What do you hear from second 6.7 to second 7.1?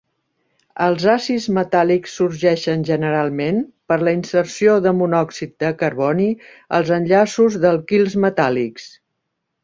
als